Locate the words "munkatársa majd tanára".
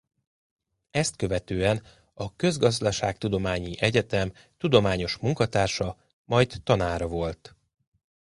5.17-7.07